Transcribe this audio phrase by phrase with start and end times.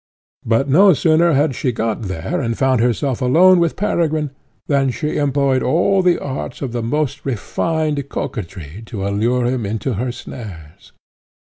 [0.43, 4.31] But no sooner had she got there and found herself alone with Peregrine,
[4.65, 9.93] than she employed all the arts of the most refined coquetry to allure him into
[9.93, 10.91] her snares.